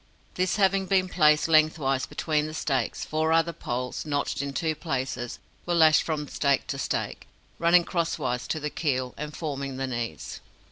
This 0.33 0.55
having 0.55 0.87
been 0.87 1.07
placed 1.09 1.47
lengthwise 1.47 2.07
between 2.07 2.47
the 2.47 2.55
stakes, 2.55 3.05
four 3.05 3.31
other 3.31 3.53
poles, 3.53 4.03
notched 4.03 4.41
in 4.41 4.51
two 4.51 4.73
places, 4.73 5.37
were 5.67 5.75
lashed 5.75 6.01
from 6.01 6.27
stake 6.27 6.65
to 6.69 6.79
stake, 6.79 7.27
running 7.59 7.83
crosswise 7.83 8.47
to 8.47 8.59
the 8.59 8.71
keel, 8.71 9.13
and 9.15 9.37
forming 9.37 9.77
the 9.77 9.85
knees. 9.85 10.39